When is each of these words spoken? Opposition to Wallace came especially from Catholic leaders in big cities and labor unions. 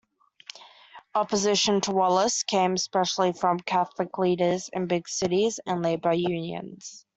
Opposition 1.13 1.79
to 1.81 1.91
Wallace 1.91 2.41
came 2.41 2.73
especially 2.73 3.33
from 3.33 3.59
Catholic 3.59 4.17
leaders 4.17 4.67
in 4.73 4.87
big 4.87 5.07
cities 5.07 5.59
and 5.67 5.83
labor 5.83 6.11
unions. 6.11 7.05